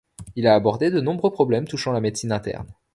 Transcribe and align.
Il 0.35 0.47
a 0.47 0.55
abordé 0.55 0.89
de 0.89 0.99
nombreux 0.99 1.29
problèmes 1.31 1.67
touchant 1.67 1.91
la 1.91 2.01
médecine 2.01 2.31
interne. 2.31 2.73